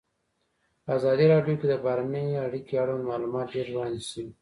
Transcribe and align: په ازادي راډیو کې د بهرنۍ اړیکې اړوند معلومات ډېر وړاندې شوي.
په 0.83 0.89
ازادي 0.97 1.25
راډیو 1.33 1.55
کې 1.59 1.67
د 1.69 1.73
بهرنۍ 1.85 2.27
اړیکې 2.45 2.75
اړوند 2.83 3.03
معلومات 3.11 3.47
ډېر 3.55 3.67
وړاندې 3.71 4.03
شوي. 4.11 4.29